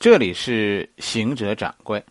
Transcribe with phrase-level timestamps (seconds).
[0.00, 2.02] 这里是行者掌柜，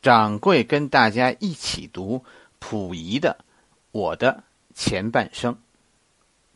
[0.00, 2.24] 掌柜跟大家一起读
[2.58, 3.36] 溥仪的
[3.92, 4.42] 《我的
[4.74, 5.52] 前半生》。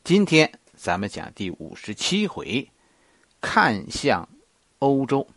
[0.04, 2.66] 今天咱们讲第五十七回，
[3.42, 4.26] 看向
[4.78, 5.28] 欧洲。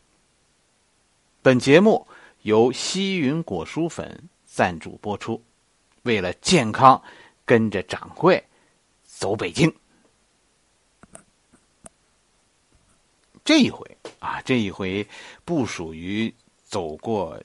[1.41, 2.07] 本节目
[2.43, 5.43] 由西云果蔬粉赞助播出。
[6.03, 7.03] 为了健康，
[7.43, 8.41] 跟着掌柜
[9.03, 9.75] 走北京。
[13.45, 15.05] 这一回啊，这一回
[15.43, 17.41] 不属于走过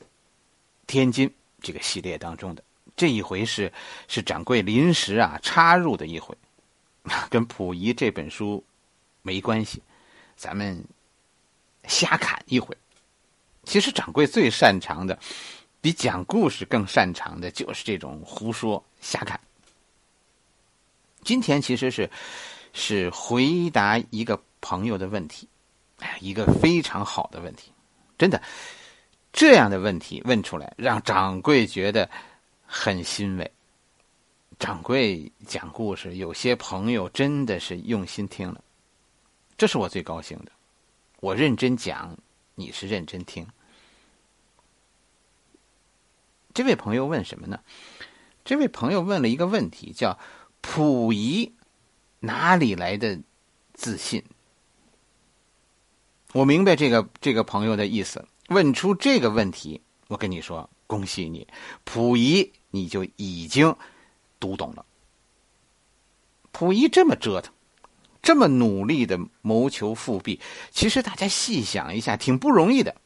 [0.87, 2.63] 天津这个系列当中的。
[2.97, 3.73] 这一回是
[4.09, 6.37] 是掌柜临时啊插入的一回，
[7.31, 8.65] 跟溥仪这本书
[9.23, 9.83] 没关系，
[10.37, 10.85] 咱们
[11.87, 12.77] 瞎侃一回。
[13.65, 15.19] 其实掌柜最擅长的，
[15.81, 19.39] 比讲故事更擅长的就是这种胡说瞎侃。
[21.23, 22.11] 今天其实是
[22.73, 25.47] 是回答一个朋友的问题。
[25.99, 27.73] 哎，一个非常好的问题，
[28.17, 28.41] 真的，
[29.33, 32.09] 这样的问题问出来，让掌柜觉得
[32.67, 33.51] 很欣慰。
[34.59, 38.63] 掌柜讲故事，有些朋友真的是用心听了，
[39.57, 40.53] 这是我最高兴的。
[41.21, 42.17] 我认真讲，
[42.55, 43.47] 你是认真听。
[46.55, 47.61] 这位朋友问什么呢？
[48.45, 50.19] 这位朋友问了一个问题，叫
[50.63, 51.53] “溥仪
[52.21, 53.21] 哪里来的
[53.75, 54.25] 自信？”
[56.35, 61.47] 我明白这个这个朋友的意思，问出这个问题，我跟你说，恭喜你，
[61.85, 63.75] 溥仪你就已经
[64.39, 64.85] 读懂了。
[66.53, 67.53] 溥仪这么折腾，
[68.21, 70.39] 这么努力的谋求复辟，
[70.71, 72.97] 其实大家细想一下，挺不容易的。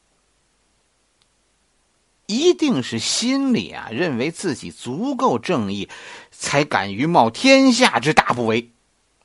[2.25, 5.89] 一定是心里啊，认为自己足够正义，
[6.31, 8.69] 才敢于冒天下之大不韪。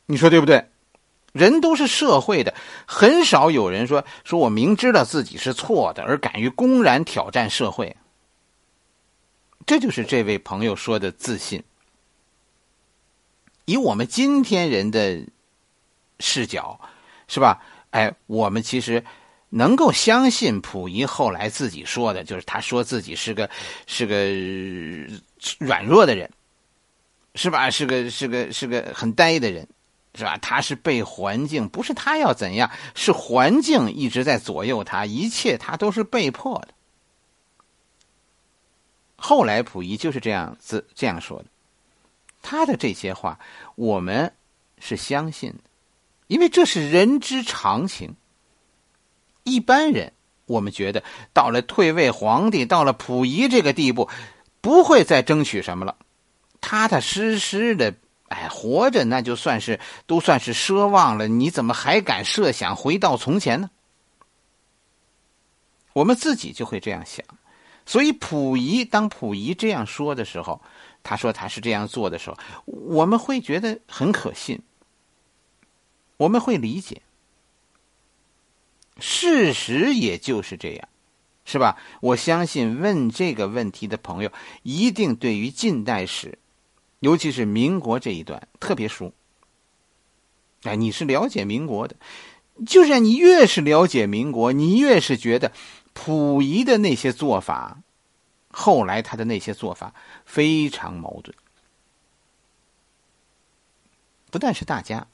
[0.06, 0.68] 你说对不对？
[1.38, 2.52] 人都是社会的，
[2.86, 7.96] 很少有人说说我明知道自己是错的，而敢于公然挑战社会。
[9.64, 11.62] 这就是这位朋友说的自信。
[13.66, 15.20] 以我们今天人的
[16.20, 16.80] 视角，
[17.28, 17.62] 是吧？
[17.90, 19.04] 哎，我们其实
[19.50, 23.48] 能够相信溥仪后来自己说的，就是他说自己是个
[23.86, 24.14] 是个
[25.58, 26.30] 软弱的人，
[27.34, 27.70] 是吧？
[27.70, 29.68] 是个是个是个很呆的人。
[30.18, 30.36] 是吧？
[30.38, 36.68] 他是被环境，不是他要怎样，是环境一直在左右他，一切他都是被迫的。
[39.14, 41.44] 后来溥仪就是这样子这样说的，
[42.42, 43.38] 他的这些话
[43.76, 44.34] 我们
[44.80, 45.60] 是相信的，
[46.26, 48.16] 因为这是人之常情。
[49.44, 50.12] 一般人
[50.46, 54.10] 我们觉得到了退位皇帝，到了溥仪这个地步，
[54.60, 55.96] 不会再争取什么了，
[56.60, 57.94] 踏踏实实的。
[58.28, 63.70] 哎，活着那就算是都算是奢望了，你怎么还敢设想回到从前呢？
[65.94, 67.24] 我们自己就会这样想，
[67.84, 70.60] 所以溥仪当溥仪这样说的时候，
[71.02, 72.36] 他说他是这样做的时候，
[72.66, 74.60] 我们会觉得很可信，
[76.16, 77.02] 我们会理解。
[79.00, 80.88] 事实也就是这样，
[81.44, 81.78] 是吧？
[82.00, 84.30] 我相信问这个问题的朋友，
[84.62, 86.38] 一定对于近代史。
[87.00, 89.12] 尤其是民国这一段特别熟，
[90.62, 91.94] 哎，你是了解民国的，
[92.66, 95.52] 就是你越是了解民国，你越是觉得
[95.94, 97.82] 溥仪的那些做法，
[98.50, 99.94] 后来他的那些做法
[100.24, 101.34] 非常矛盾。
[104.30, 105.06] 不但是大家，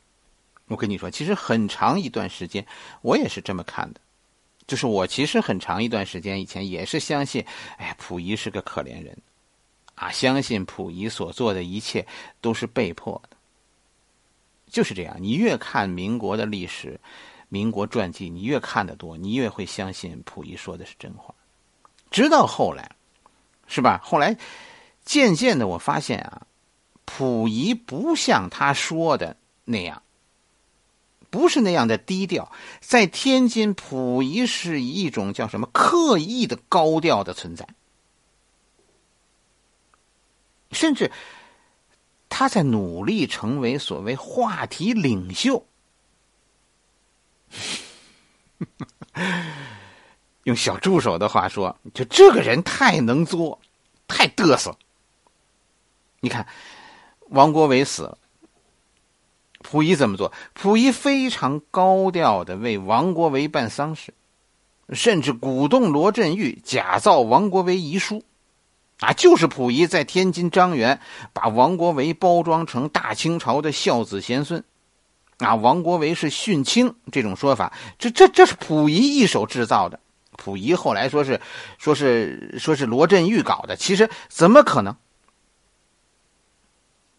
[0.69, 2.67] 我跟你说，其实很长一段时间
[3.03, 4.01] 我也是这么看的，
[4.67, 7.45] 就是我其实很长一段时间以前也是相信，
[7.77, 9.17] 哎，溥仪是个可怜人。
[9.95, 12.07] 啊，相信溥仪所做的一切
[12.41, 13.37] 都是被迫的，
[14.69, 15.17] 就是这样。
[15.21, 17.01] 你越看民国的历史、
[17.49, 21.35] 民国传记，你越看得多，你越会相信溥仪说的是真话。
[22.11, 22.91] 直到后来，
[23.67, 24.01] 是吧？
[24.03, 24.37] 后来
[25.05, 26.47] 渐渐的，我发现啊，
[27.07, 30.03] 溥仪不像他说的那样，
[31.31, 32.51] 不是那样的低调。
[32.81, 37.69] 在天津，溥仪是一种叫什么刻意的高调的存在。
[40.75, 41.11] 甚至
[42.29, 45.67] 他在努力成为所谓话题领袖，
[50.43, 53.61] 用小助手的话说，就这个人太能作，
[54.09, 54.77] 太嘚瑟。
[56.21, 56.47] 你看，
[57.29, 58.19] 王国维死了，
[59.61, 60.33] 溥仪怎么做？
[60.55, 64.13] 溥仪非常高调的为王国维办丧事，
[64.91, 68.25] 甚至鼓动罗振玉假造王国维遗书。
[69.05, 70.99] 啊，就是溥仪在天津张园
[71.35, 74.65] 把王国维包装成大清朝的孝子贤孙，
[75.39, 80.01] 啊，王国维是殉清这种说法，这这这是溥仪一手制造的，
[80.39, 81.39] 溥仪后来说是，
[81.77, 84.97] 说是说是罗振玉搞的，其实怎么可能？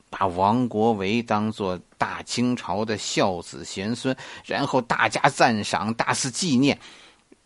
[0.10, 4.16] 把王国维当做大清朝的孝子贤孙，
[4.46, 6.80] 然后大加赞赏，大肆纪念，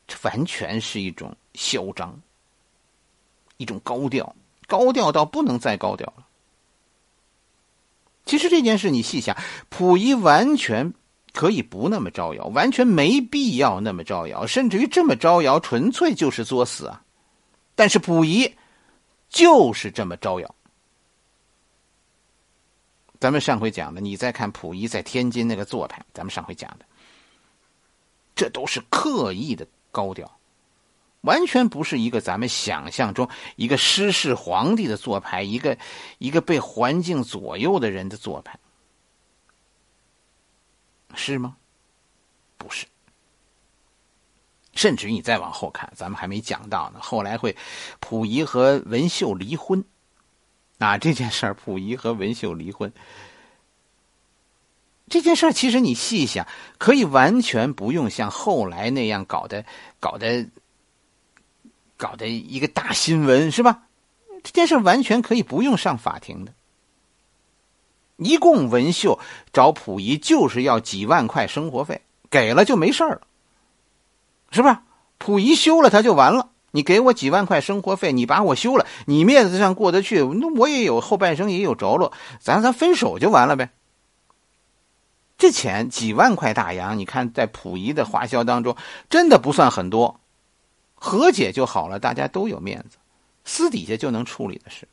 [0.07, 2.17] 这完全是一种嚣张，
[3.59, 4.33] 一种高调，
[4.67, 6.25] 高调到不能再高调了。
[8.25, 9.35] 其实这件事你细想，
[9.69, 10.93] 溥仪完全
[11.33, 17.03] 可以不那么招摇，完全没必要那么招摇，甚至于这么招摇，纯粹就是作死啊！
[17.75, 18.55] 但是溥仪
[19.27, 20.55] 就是这么招摇。
[23.19, 26.85] 咱们上回讲的，你再看溥仪在天津那个做派，咱们上回讲的，
[28.35, 30.38] 这都是刻意的高调，
[31.21, 35.77] 完全不是一个咱们想象中一个失势皇帝的做派，一个
[36.17, 38.57] 一个被环境左右的人的做派，
[41.15, 41.57] 是吗？
[42.57, 42.85] 不是。
[44.73, 47.55] 甚至于你再往后看，咱们还没讲到呢，后来会
[47.99, 49.83] 溥仪和文秀离婚。
[50.77, 52.93] 啊，这件事儿，溥仪和文秀离婚，
[55.09, 59.65] 这件事儿其实你细想，可以完全不用像后来那样搞的，
[59.99, 60.47] 搞的，
[61.99, 63.81] 搞的一个大新闻，是吧？
[64.41, 66.53] 这件事完全可以不用上法庭的。
[68.15, 69.19] 一共文秀
[69.51, 73.21] 找溥仪就是要几万块生活费，给了就没事了，
[74.49, 74.83] 是吧？
[75.17, 76.51] 溥仪休了他就完了。
[76.71, 83.71] 你给我几万块生活费，你把我休了，你面子上过得去，那我也有后半生也有着落，咱咱分手就完了呗。
[85.37, 88.77] 这钱几万块大洋，你看在溥仪的花销当中，
[89.09, 90.19] 真的不算很多，
[90.99, 92.97] 和解就好了，大家都有面子，
[93.45, 94.87] 私底下就能处理的事。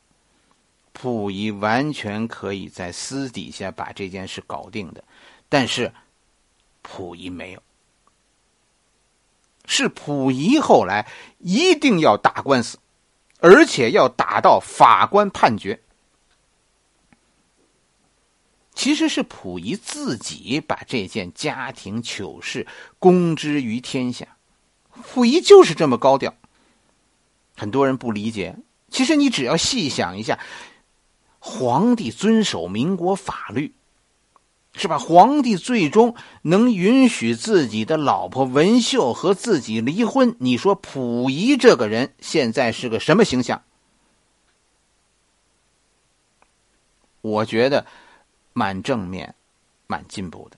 [0.93, 5.03] 溥仪完全可以在私底下把这件事搞定的，
[5.49, 5.93] 但是
[6.81, 7.61] 溥仪没有。
[9.65, 11.05] 是溥仪后来
[11.39, 12.79] 一定要打官司，
[13.39, 15.79] 而且要打到法官判决。
[18.73, 22.65] 其实是溥仪自己把这件家庭糗事
[22.97, 24.36] 公之于天下。
[25.03, 26.33] 溥仪就是这么高调，
[27.55, 28.57] 很多人不理解。
[28.89, 30.39] 其实你只要细想一下，
[31.39, 33.73] 皇帝遵守民国法律。
[34.79, 34.99] 是吧？
[34.99, 36.13] 皇帝最终
[36.43, 40.35] 能允许自己的老婆文秀和自己离婚？
[40.37, 43.63] 你说溥仪这个人现在是个什么形象？
[47.21, 47.87] 我觉得
[48.53, 49.33] 蛮正面、
[49.87, 50.57] 蛮进步的。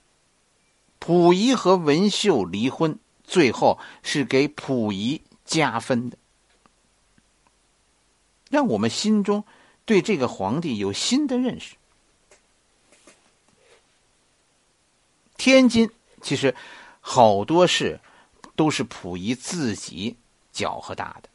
[0.98, 2.98] 溥仪和文秀离婚，
[3.30, 6.18] 最后是给溥仪加分的，
[8.50, 9.44] 让我们心中
[9.84, 11.76] 对这个皇帝有新的认识。
[15.36, 15.88] 天津
[16.20, 16.52] 其实
[17.00, 18.00] 好多事
[18.56, 20.16] 都是溥仪自己
[20.50, 21.28] 搅和大的。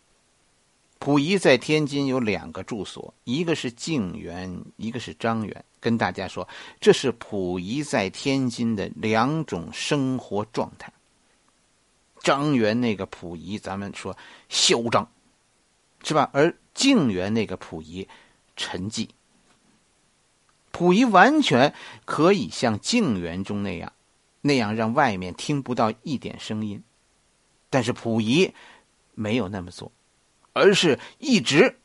[1.00, 5.66] 溥仪在天津有两个住所，一个是静园，一个是张园。
[5.80, 6.46] 跟大家说，
[6.82, 10.92] 这是溥仪在天津的两种生活状态。
[12.26, 14.18] 张元那个溥仪，咱们说
[14.50, 15.08] 嚣张，
[16.04, 16.30] 是吧？
[16.34, 18.08] 而静园那个溥仪
[18.56, 19.10] 沉寂。
[20.72, 21.74] 溥仪完全
[22.04, 23.94] 可以像静园中那样。
[24.42, 26.84] 那样让外面听不到一点声音，
[27.70, 28.54] 但是溥仪
[29.14, 29.92] 没有那么做，
[30.54, 31.80] 而是一直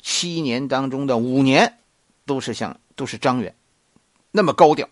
[0.00, 1.78] 七年当中的五年
[2.24, 3.54] 都是像都是张远
[4.30, 4.88] 那么高调。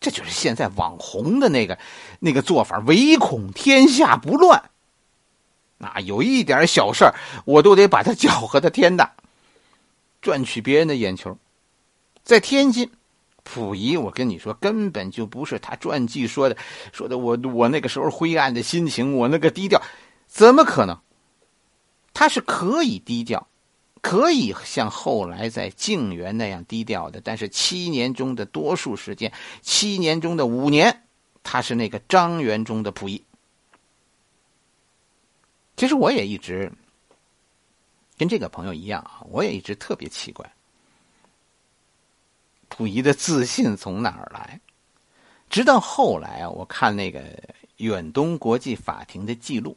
[0.00, 1.78] 这就是现在网红的那个
[2.18, 4.70] 那个做法，唯恐天下不乱。
[5.78, 7.04] 啊，有一点小事
[7.44, 9.12] 我都得把它搅和的天大，
[10.20, 11.38] 赚取别人的眼球。
[12.24, 12.90] 在天津。
[13.42, 16.56] 溥仪，我跟你说，根本就不是他传记说的，
[16.92, 19.80] 说的我我那个时候灰暗的心情，我那个低调，
[20.26, 21.00] 怎么可能？
[22.12, 23.48] 他是可以低调，
[24.00, 31.04] 可以像后来在静园那样低调的，但是七年中的多数时间，七年中的五年，
[31.42, 33.22] 他是那个张园中的溥仪。
[35.76, 36.72] 其实我也一直
[38.16, 40.50] 跟这个朋友一样啊，我也一直特别奇怪。
[42.68, 44.60] 溥仪的自信从哪儿来？
[45.48, 47.22] 直到后来啊，我看那个
[47.78, 49.76] 远东国际法庭的记录，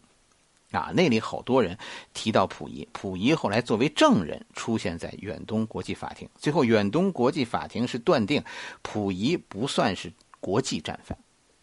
[0.74, 1.78] 啊，那里好多人
[2.14, 2.88] 提到溥仪。
[2.92, 8.44] 溥仪后来作为证人出现在远东国际法庭，最后远东国际法庭是断定
[8.82, 11.18] 溥仪不算是国际战犯，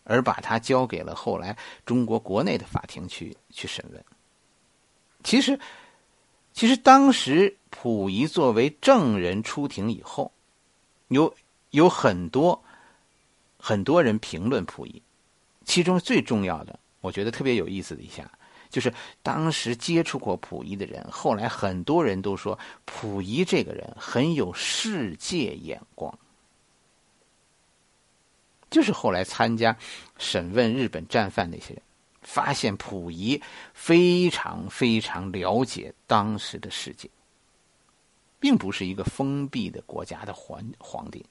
[0.05, 4.05] 而把他交给了后来中国国内的法庭去去审问。
[5.23, 5.59] 其实，
[6.52, 10.33] 其实当时溥仪作为证人出庭以后。
[11.09, 11.35] 有
[11.71, 12.62] 有很多
[13.59, 15.02] 很多人评论溥仪，
[15.64, 18.31] 其中最重要的，我觉得特别有意思的一下，
[18.71, 26.17] 就是当时接触过溥仪的人，后来很多人都说溥仪这个人很有世界眼光。
[28.71, 29.77] 就是后来参加
[30.17, 31.83] 审问日本战犯那些人，
[32.23, 33.43] 发现溥仪
[33.75, 37.11] 非常非常了解当时的世界，
[38.39, 41.27] 并不是一个封闭的国家的皇皇帝，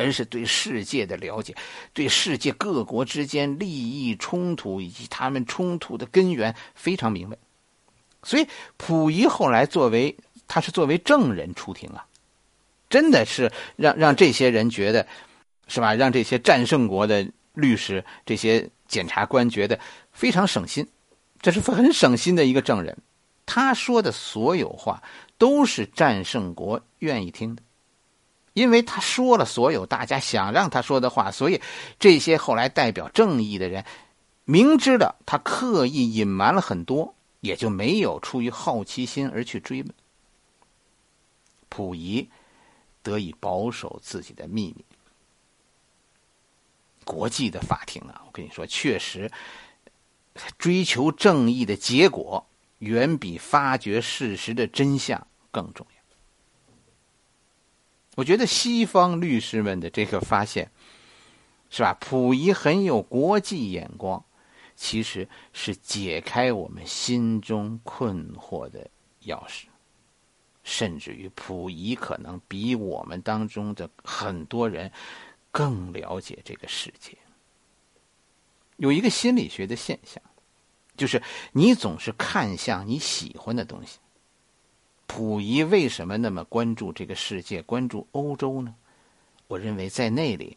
[0.00, 1.54] 而是对世界的了解，
[1.92, 7.36] 对世界各国之间利益冲突以及他们冲突的根源非常明白。
[8.22, 10.16] 所以溥仪后来作为
[10.48, 12.04] 他是作为证人出庭啊，
[12.88, 15.06] 真的是让让这些人觉得。
[15.72, 15.94] 是吧？
[15.94, 19.78] 让这些战胜国的律师、这些检察官觉得
[20.10, 20.84] 非常省心，
[21.40, 22.98] 这是很省心的一个证人。
[23.46, 25.00] 他说的所有话
[25.38, 27.62] 都是战胜国愿意听的，
[28.60, 31.62] 因为他说了所有大家想让他说的话，所以
[31.98, 33.82] 这些后来代表正义的人
[34.44, 39.94] 明知道他刻意隐瞒了很多，也就没有出于好奇心而去追问。
[41.70, 42.28] 溥仪
[43.02, 44.84] 得以保守自己的秘密。
[47.04, 49.30] 国际的法庭啊，我跟你说，确实
[50.58, 52.46] 追求正义的结果
[52.80, 55.99] 远比发掘事实的真相更重要。
[58.20, 60.70] 我觉得西方律师们的这个发现，
[61.70, 61.96] 是吧？
[61.98, 64.22] 溥仪很有国际眼光，
[64.76, 68.86] 其实是解开我们心中困惑的
[69.24, 69.62] 钥匙。
[70.64, 74.92] 甚至于，溥仪可能比我们当中的很多人。
[75.50, 77.16] 更了解这个世界。
[78.76, 80.22] 有一个心理学的现象，
[80.94, 81.20] 就是
[81.52, 83.98] 你总是看向你喜欢的东西。
[85.12, 88.72] 溥仪为什么那么关注这个世界，关注欧洲呢？
[89.48, 90.56] 我认为在那里，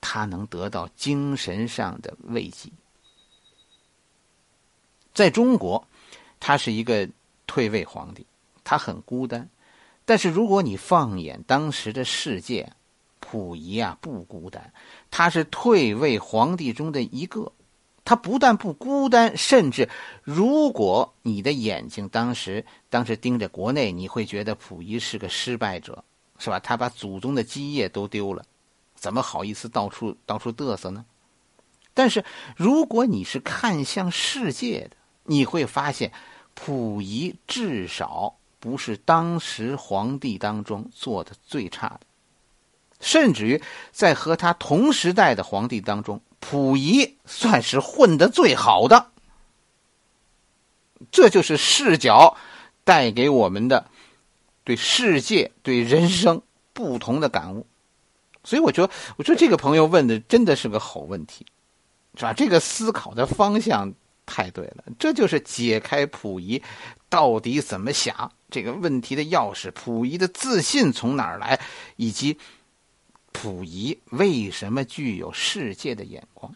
[0.00, 2.70] 他能得到精神上的慰藉。
[5.12, 5.86] 在中国，
[6.40, 7.06] 他是一个
[7.46, 8.24] 退位皇帝，
[8.64, 9.46] 他很孤单。
[10.06, 12.72] 但是如果你放眼当时的世界，
[13.20, 14.72] 溥仪啊，不孤单，
[15.10, 17.52] 他是退位皇帝中的一个。
[18.04, 19.88] 他不但不孤单，甚至
[20.24, 26.02] 如果你的眼睛当时当时盯着国内，你会觉得溥仪是个失败者，
[26.38, 26.58] 是吧？
[26.58, 28.42] 他把祖宗的基业都丢了，
[28.94, 31.04] 怎么好意思到处到处嘚瑟呢？
[31.92, 32.24] 但是
[32.56, 36.10] 如果你是看向世界的，你会发现，
[36.54, 42.00] 溥仪至少不是当时皇帝当中做的最差的。
[43.00, 49.10] 甚至于在和他同时代的皇帝当中，溥仪算是混得最好的。
[51.12, 52.36] 这就是视角
[52.84, 53.86] 带给我们的
[54.64, 56.42] 对世界、对人生
[56.72, 57.66] 不同的感悟。
[58.42, 61.46] 所以，我觉得，我说这个朋友问的真的是个好问题，
[62.16, 62.32] 是吧？
[62.32, 63.92] 这个思考的方向
[64.24, 64.84] 太对了。
[64.98, 66.62] 这就是解开溥仪
[67.08, 69.70] 到底怎么想这个问题的钥匙。
[69.72, 71.60] 溥仪的自信从哪儿来，
[71.96, 72.38] 以及。
[73.32, 76.54] 溥仪为什么具有世界的眼光？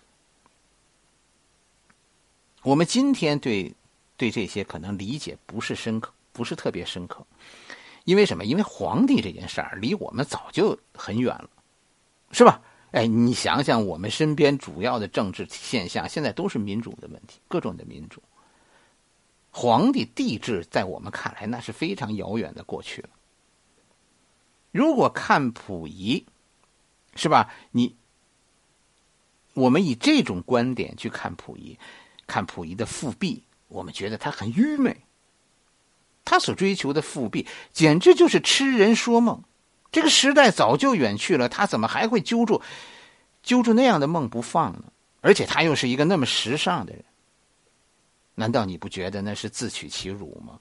[2.62, 3.74] 我们今天对
[4.16, 7.26] 对这些可能理解不是深刻，不是特别深刻，
[8.04, 8.44] 因为什么？
[8.44, 11.48] 因为皇帝这件事儿离我们早就很远了，
[12.32, 12.60] 是吧？
[12.92, 18.22] 哎，你想想，我们身边主要的政治现象，现在都是民主的问题，各种的民主。
[19.50, 23.08] 皇帝帝制在我们看来，那是非常遥远的过去了。
[24.70, 26.24] 如果看溥仪。
[27.16, 27.52] 是吧？
[27.70, 27.96] 你，
[29.54, 31.78] 我们以这种观点去看溥仪，
[32.26, 34.96] 看溥仪的复辟，我们觉得他很愚昧。
[36.24, 39.42] 他所追求的复辟，简直就是痴人说梦。
[39.92, 42.62] 这个时代早就远去了，他怎么还会揪住、
[43.42, 44.84] 揪住那样的梦不放呢？
[45.20, 47.04] 而且他又是一个那么时尚的人，
[48.34, 50.58] 难道你不觉得那是自取其辱吗？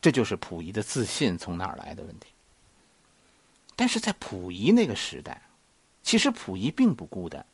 [0.00, 2.28] 这就是溥仪的自信从哪儿来的问题。
[3.80, 5.40] 但是在溥仪那个时代，
[6.02, 7.46] 其实溥仪并不孤单。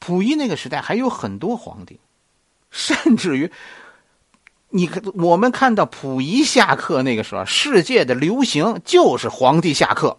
[0.00, 2.00] 溥仪那个时代还有很多皇帝，
[2.72, 3.52] 甚至于，
[4.70, 10.18] 你看我们看到溥仪下课那个时候，世界的流行就是皇帝下课，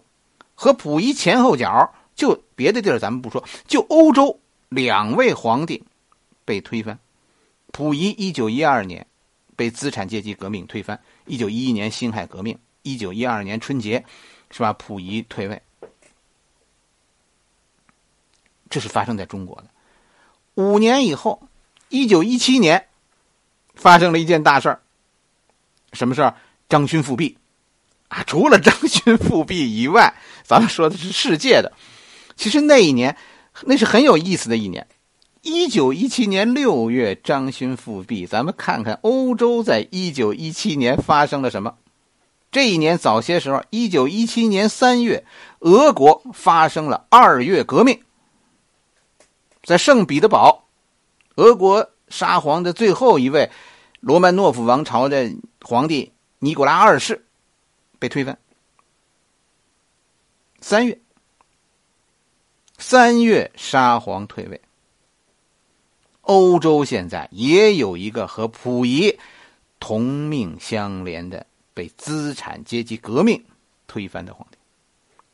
[0.54, 4.40] 和溥仪前后脚，就别的地儿咱们不说，就欧洲
[4.70, 5.84] 两位皇帝
[6.46, 6.98] 被推翻。
[7.72, 9.06] 溥仪一九一二年
[9.54, 14.02] 被资产阶级革命推翻，一九一一年辛亥革命，一九一二年春节。
[14.56, 14.72] 是吧？
[14.72, 15.60] 溥仪退位，
[18.70, 19.64] 这是发生在中国的。
[20.54, 21.46] 五年以后，
[21.90, 22.88] 一九一七年，
[23.74, 24.80] 发生了一件大事儿。
[25.92, 26.36] 什么事儿？
[26.70, 27.36] 张勋复辟
[28.08, 28.24] 啊！
[28.24, 31.74] 除了张勋复辟以外，咱们说的是世界的。
[32.34, 33.14] 其实那一年，
[33.64, 34.88] 那是很有意思的一年。
[35.42, 38.24] 一九一七年六月，张勋复辟。
[38.24, 41.76] 咱们看看欧洲在一九一七年发生了什么。
[42.56, 45.26] 这一年早些时候，一九一七年三月，
[45.58, 48.02] 俄国发生了二月革命。
[49.62, 50.66] 在圣彼得堡，
[51.34, 53.50] 俄国沙皇的最后一位
[54.00, 57.26] 罗曼诺夫王朝的皇帝尼古拉二世
[57.98, 58.38] 被推翻。
[60.62, 60.98] 三月，
[62.78, 64.62] 三月沙皇退位。
[66.22, 69.18] 欧洲现在也有一个和溥仪
[69.78, 71.44] 同命相连的
[71.76, 73.44] 被资产阶级革命
[73.86, 74.56] 推翻的皇帝，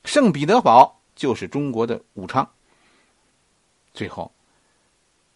[0.04, 2.50] 圣彼得堡就是中国的武昌。
[3.94, 4.32] 最后，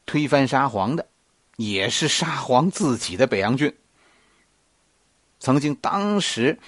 [0.04, 1.06] 推翻沙皇的
[1.56, 3.72] 也是沙皇自己的北洋军。
[5.38, 6.58] 曾经当时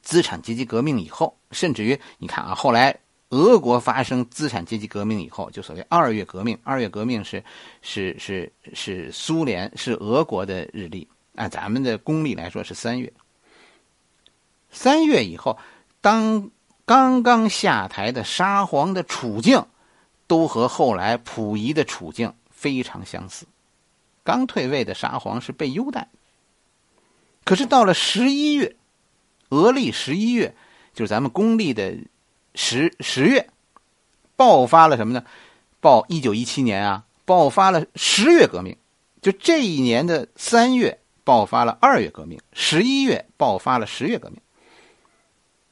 [0.00, 2.98] 资产阶级革命以后，甚至于你看啊，后来。
[3.32, 6.58] 俄国发生资产阶级革命以后，就所谓二月革命。
[6.64, 7.44] 二月革命是
[7.80, 11.06] 是是是苏联是俄国的日历，
[11.40, 13.10] 按咱们的公历来说是三月。
[14.70, 15.58] 三月以后，
[16.02, 16.50] 当
[16.84, 19.64] 刚刚下台的沙皇的处境，
[20.26, 23.46] 都和后来溥仪的处境非常相似。
[24.22, 26.08] 刚退位的沙皇是被优待，
[27.44, 28.76] 可是到了十一月，
[29.48, 30.54] 俄历十一月，
[30.92, 31.96] 就是咱们公历的。
[32.56, 33.48] 十十月，
[34.34, 35.24] 爆发了什么呢？
[35.78, 38.76] 爆一九一七年啊，爆发了十月革命。
[39.22, 44.40] 就这一年的三月，爆发了二月革命；十一月爆发了十月革命。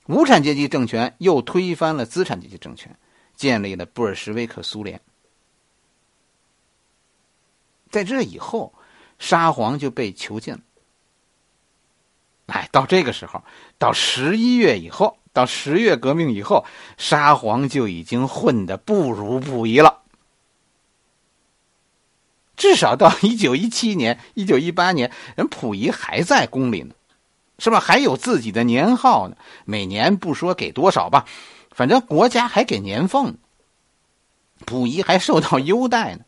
[0.06, 2.98] 无产阶级政权又推翻了资产阶级政权，
[3.34, 5.00] 建立了布尔什维克苏联。
[7.90, 8.72] 在这以后，
[9.18, 10.60] 沙皇就被囚禁了。
[12.46, 13.42] 哎，到这个时候，
[13.78, 15.18] 到十一月以后。
[15.30, 16.64] 到十月革命以后，
[16.96, 20.02] 沙皇就已经混得不如溥仪了。
[22.58, 26.94] 至少到 一九一七年、一九一八年，人溥仪还在宫里呢，
[27.58, 27.80] 是吧？
[27.80, 31.24] 还有自己的年号呢，每年不说给多少吧，
[31.70, 33.36] 反正国家还给年俸，
[34.66, 36.24] 溥仪还受到优待呢。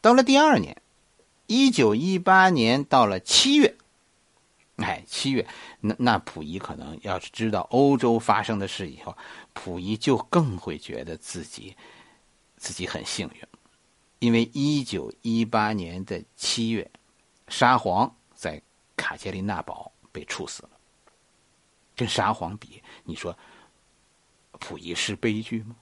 [0.00, 0.80] 到了第二年，
[1.46, 3.76] 一九一八年到了七月。
[4.76, 5.44] 哎，七月，
[5.80, 9.16] 那那溥仪可能要是知道欧洲发生的事以后，
[9.52, 11.76] 溥仪就更会觉得自己
[12.56, 13.47] 自己很幸运，
[14.18, 16.90] 因为一九一八年的七月，
[17.48, 18.60] 沙皇在
[18.96, 20.70] 卡捷琳娜堡被处死了。
[21.96, 23.36] 跟沙皇比，你说
[24.58, 25.76] 溥仪是悲剧吗？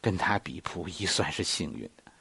[0.00, 2.12] 跟他比，溥仪算是幸运的。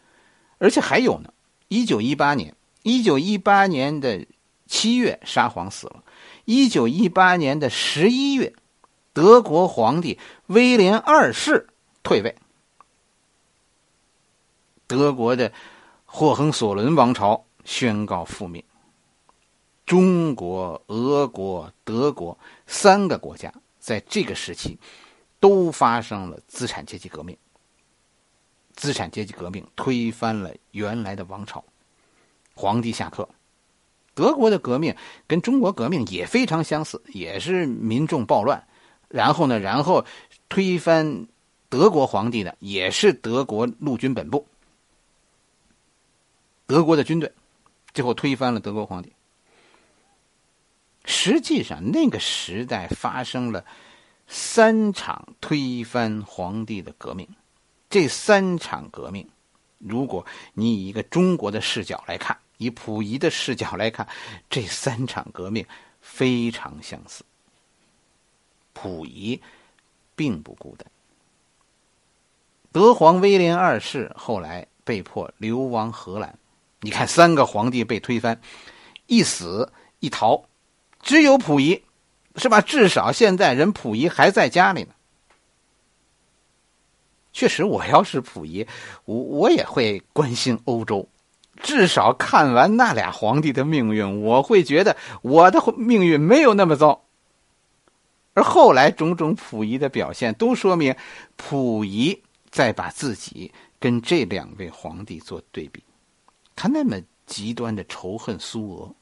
[0.57, 1.33] 而且还有呢，
[1.67, 4.25] 一九一八年，一九一八年的。
[4.69, 6.03] 七月，沙皇死了。
[6.43, 8.53] 一九一八年的十一月，
[9.13, 11.69] 德国皇帝威廉二世
[12.03, 12.35] 退位。
[14.87, 15.51] 德国的
[16.05, 18.63] 霍亨索伦王朝宣告覆灭。
[19.85, 24.77] 中国、俄国、德国三个国家在这个时期
[25.39, 27.37] 都发生了资产阶级革命。
[28.73, 31.63] 资产阶级革命推翻了原来的王朝，
[32.53, 33.27] 皇帝下课。
[34.13, 34.95] 德国的革命
[35.25, 38.67] 跟中国革命也非常相似，也是民众暴乱，
[39.09, 40.05] 然后呢，然后
[40.49, 41.27] 推翻
[41.69, 44.47] 德国皇帝的也是德国陆军本部，
[46.67, 47.31] 德国的军队
[47.93, 49.13] 最后推翻了德国皇帝。
[51.05, 53.65] 实际上，那个时代发生了
[54.27, 57.27] 三场推翻皇帝的革命，
[57.89, 59.27] 这三场革命，
[59.79, 62.37] 如果你以一个中国的视角来看。
[62.59, 64.07] 以溥仪的视角来看，
[64.49, 65.63] 这三场革命
[66.01, 67.23] 非常相似。
[68.73, 69.39] 溥仪
[70.15, 70.87] 并不孤单。
[72.71, 76.35] 德皇威廉二世后来被迫流亡荷兰。
[76.81, 78.39] 你看，三个皇帝被推翻，
[79.07, 80.45] 一死一逃，
[81.01, 81.81] 只有溥仪，
[82.35, 82.61] 是吧？
[82.61, 84.89] 至少现在人溥仪还在家里呢。
[87.33, 88.67] 确实，我要是溥仪，
[89.05, 91.07] 我我也会关心欧洲。
[91.63, 97.03] 至少看完那俩皇帝的命运，我会觉得我的命运没有那么糟。
[98.35, 100.95] 而后来种种溥仪的表现，都说明
[101.35, 105.83] 溥仪在把自己跟这两位皇帝做对比。
[106.57, 108.93] 他那么极端的仇恨苏俄，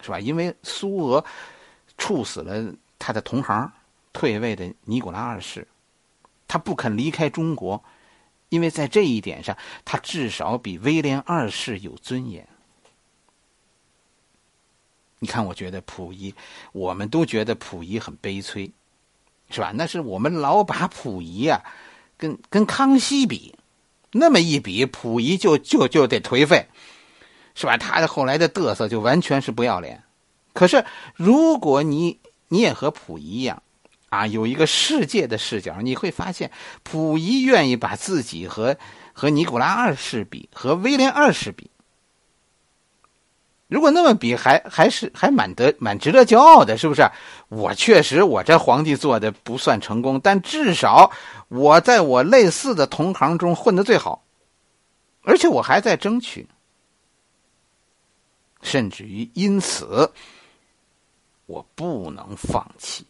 [0.00, 0.20] 是吧？
[0.20, 1.24] 因为苏俄
[1.98, 3.72] 处死了他的同行，
[4.12, 5.66] 退位的尼古拉二世，
[6.46, 7.82] 他不肯离开中国。
[8.50, 12.46] 因为在这一点上，他至少比威廉二世有尊严。
[15.20, 16.34] 你看，我觉得溥仪，
[16.72, 18.70] 我们都觉得溥仪很悲催，
[19.48, 19.72] 是吧？
[19.74, 21.64] 那是我们老把溥仪啊，
[22.18, 23.56] 跟跟康熙比，
[24.12, 26.68] 那么一比，溥仪就就就得颓废，
[27.54, 27.76] 是吧？
[27.76, 30.02] 他的后来的嘚瑟就完全是不要脸。
[30.52, 30.84] 可是，
[31.16, 33.62] 如果你你也和溥仪一样，
[34.10, 36.50] 啊，有一个世界的视角，你会发现，
[36.84, 38.76] 溥仪愿意把自己和
[39.14, 41.70] 和尼古拉二世比，和威廉二世比。
[43.68, 47.10] 如果那么比，还还是还蛮得蛮值得骄傲的，是不是？
[47.48, 51.10] 我确实，我这皇帝做的不算成功，但至少
[51.52, 54.24] 我在我类似的同行中混的最好，
[55.22, 56.48] 而且我还在争取，
[58.62, 60.10] 甚至于因此，
[61.44, 63.06] 我不能放弃。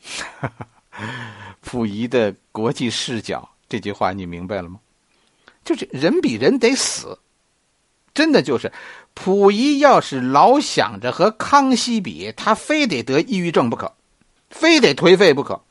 [1.60, 4.80] 溥仪的国际视角这句话，你明白了吗？
[5.62, 7.18] 就是人比人得死。
[8.14, 8.72] 真的就是，
[9.14, 13.94] 溥仪要是老想着和康熙比，他非得得抑郁症不可，
[14.48, 15.62] 非得颓废不可。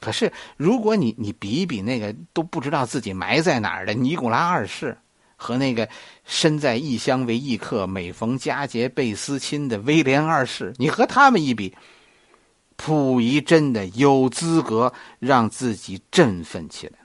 [0.00, 4.96] 可是，如果你你比一比那个都不知道自己埋在哪儿的尼古拉二世，
[5.36, 5.88] 和那个
[6.24, 11.76] 身在异乡为异客、每逢佳节倍思亲的威廉二世，你和他们一比，
[12.76, 16.98] 溥仪真的有资格让自己振奋起来。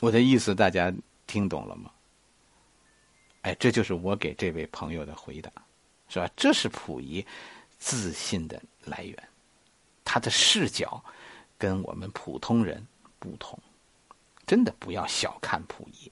[0.00, 0.92] 我的意思大家
[1.26, 1.90] 听懂了吗？
[3.42, 5.50] 哎，这就是我给这位朋友的回答，
[6.08, 6.28] 是吧？
[6.36, 7.24] 这是溥仪
[7.78, 9.28] 自信的来源，
[10.04, 11.02] 他的视角
[11.56, 12.86] 跟我们普通人
[13.18, 13.58] 不同。
[14.46, 16.10] 真的不要小看溥仪，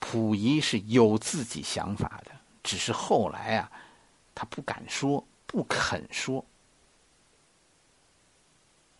[0.00, 2.32] 溥仪是有自己想法的，
[2.64, 3.70] 只是后来啊，
[4.34, 6.44] 他不敢说，不肯说。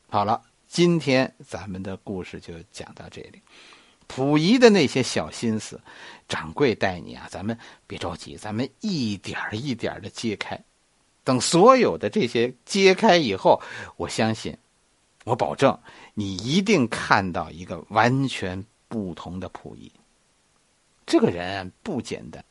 [0.08, 3.42] 好了，今天咱们的故事就讲到这里。
[4.06, 5.80] 溥仪的那些小心思，
[6.28, 7.58] 掌柜带你啊，咱们
[7.88, 10.62] 别着急，咱们一点一点的揭开。
[11.26, 13.60] 等所有的这些揭开以后，
[13.96, 14.56] 我相信，
[15.24, 15.76] 我保证
[16.14, 19.90] 你一定看到一个完全不同的溥仪。
[21.04, 22.44] 这个人不简单，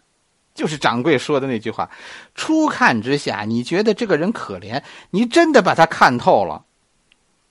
[0.53, 1.89] 就是掌柜说的那句话：
[2.35, 6.65] 初看之下，你觉得这个人可怜，你真的把他看透了，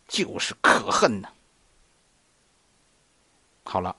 [0.06, 1.28] 就是可恨呢。
[3.64, 3.96] 好了，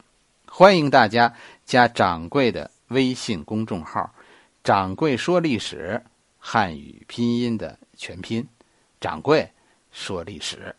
[0.47, 1.33] 欢迎大家
[1.65, 4.13] 加掌柜的微信公众号
[4.63, 5.99] “掌柜说历史”，
[6.47, 8.47] 汉语拼音的全拼
[9.01, 9.49] “掌柜
[9.91, 10.75] 说历史”。